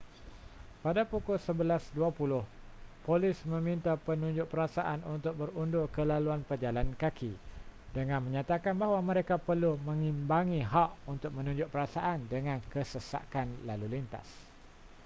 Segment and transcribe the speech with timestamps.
[0.83, 1.93] pada pukul 11:20
[3.05, 7.29] polis meminta penunjuk perasaan untuk berundur ke laluan pejalan kaki
[7.95, 14.25] dengan menyatakan bahawa mereka perlu mengimbangi hak untuk menunjuk perasaan dengan kesesakan lalu lintas